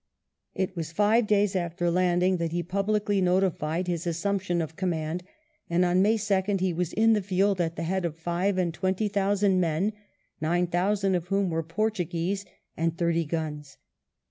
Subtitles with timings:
[0.55, 5.21] It was five days after landing that he publicly notified his assumption of command,
[5.69, 8.73] and on May 2nd he was in the field at the head of five and
[8.73, 9.93] twenty thousand men,
[10.41, 13.77] nine thousand of whom were Portuguese, and thirty guns.